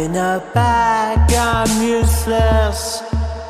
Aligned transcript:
In 0.00 0.16
a 0.16 0.42
bag, 0.54 1.30
I'm 1.34 1.82
useless, 1.82 3.02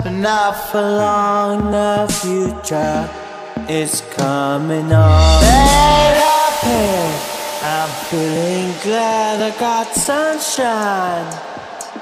but 0.03 0.11
not 0.11 0.51
for 0.71 0.83
long. 0.83 1.71
The 1.71 2.09
future 2.21 3.09
is 3.69 4.03
coming 4.17 4.93
on. 4.93 5.41
Better 5.43 6.41
I'm 7.63 7.91
feeling 8.09 8.75
glad 8.83 9.41
I 9.41 9.57
got 9.61 9.95
sunshine. 9.95 11.31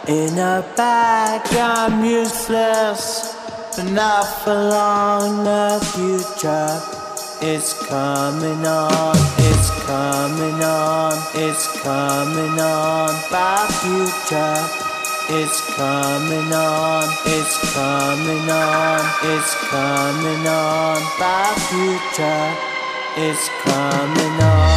In 0.08 0.38
a 0.38 0.64
bag, 0.74 1.42
I'm 1.52 2.02
useless, 2.02 3.36
but 3.76 3.90
not 3.90 4.24
for 4.42 4.54
long. 4.54 5.44
The 5.44 5.78
future 5.92 6.97
it's 7.40 7.72
coming 7.86 8.66
on, 8.66 9.16
it's 9.38 9.70
coming 9.84 10.62
on, 10.62 11.12
it's 11.34 11.80
coming 11.82 12.58
on, 12.58 13.14
my 13.30 13.66
future. 13.80 14.88
It's 15.30 15.60
coming 15.76 16.52
on, 16.52 17.04
it's 17.26 17.74
coming 17.74 18.50
on, 18.50 19.00
it's 19.22 19.54
coming 19.68 20.46
on, 20.48 21.02
my 21.20 21.54
future. 21.68 22.56
It's 23.16 23.48
coming 23.62 24.42
on. 24.42 24.67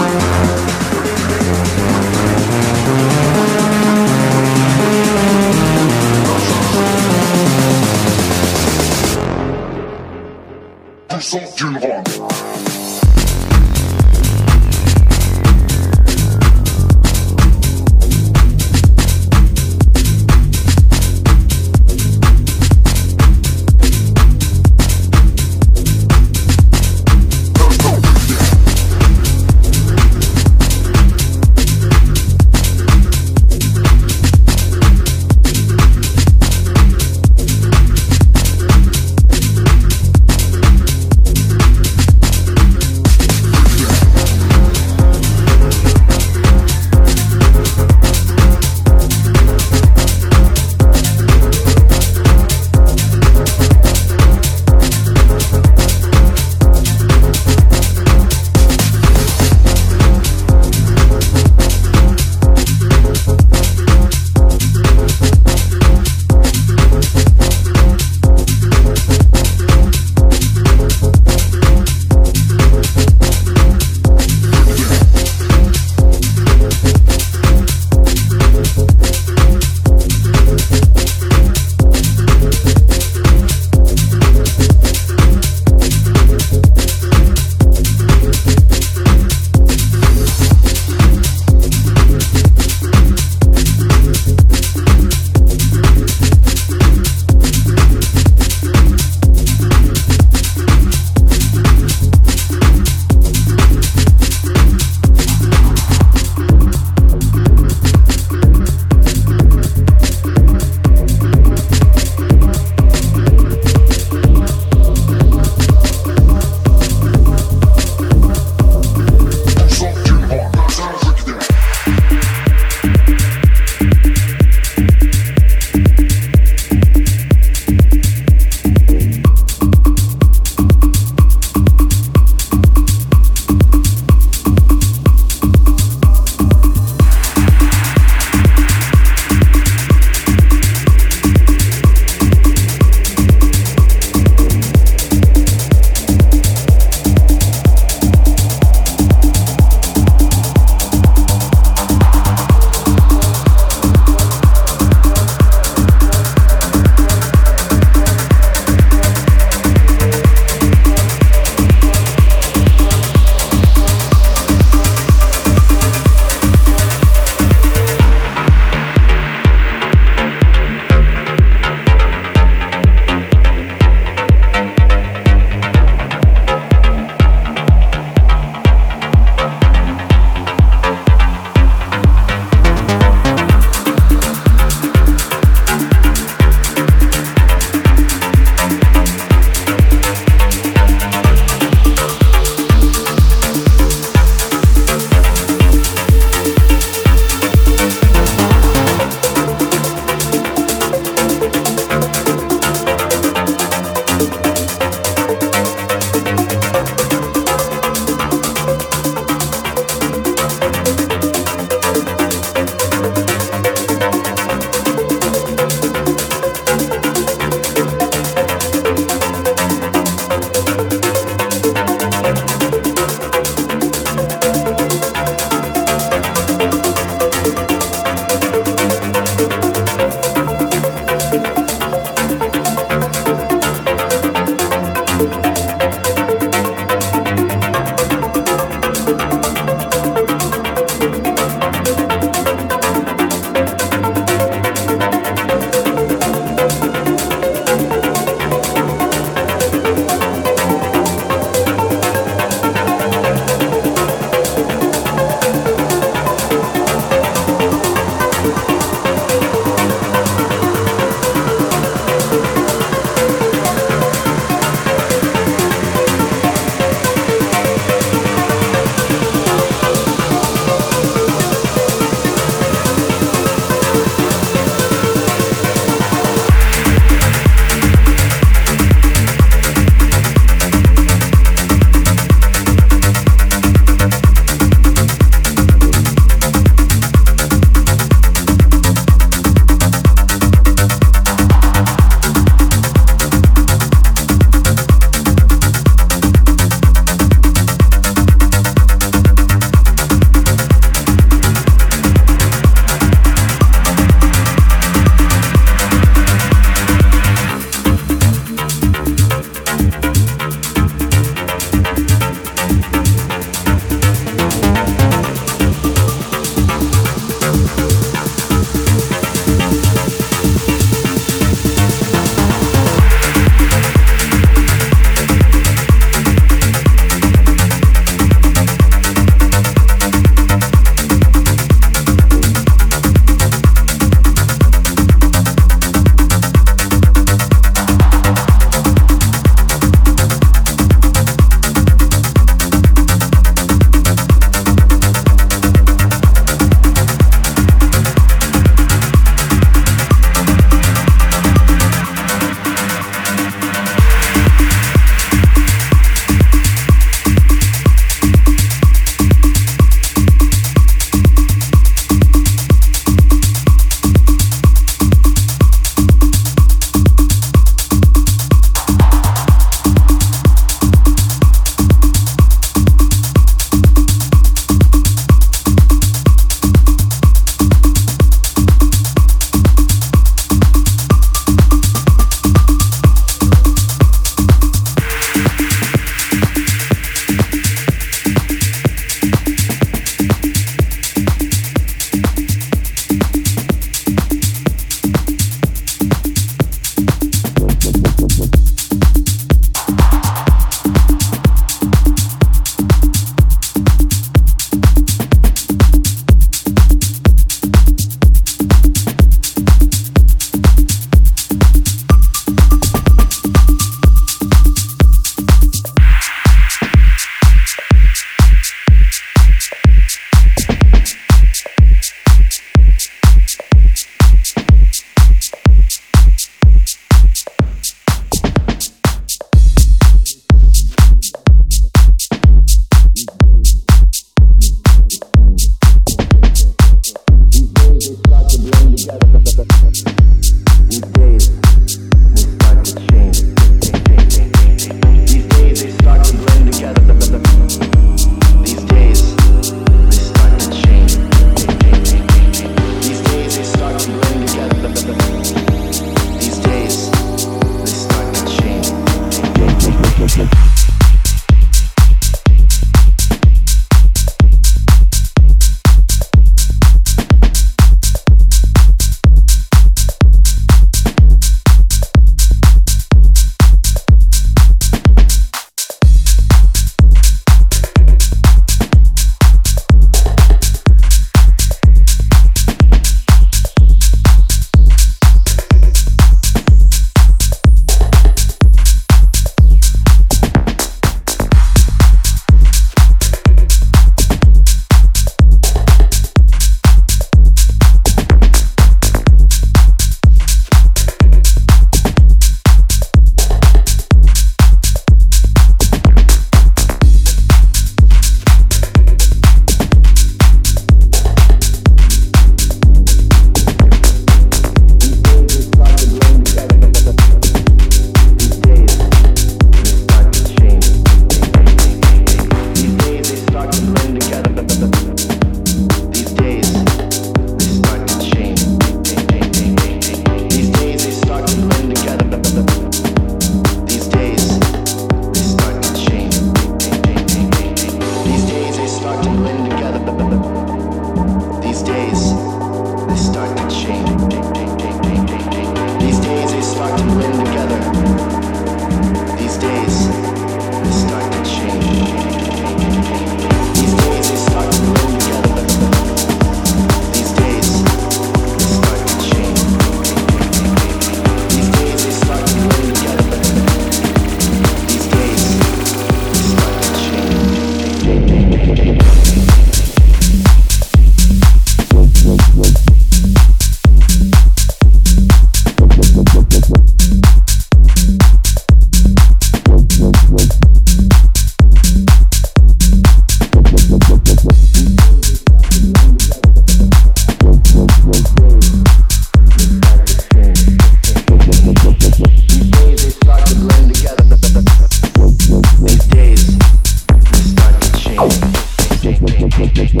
Thank 599.67 599.93
you. 599.93 600.00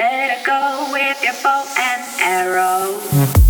Better 0.00 0.42
go 0.46 0.88
with 0.92 1.22
your 1.22 1.34
bow 1.42 1.62
and 1.78 2.02
arrow. 2.22 3.49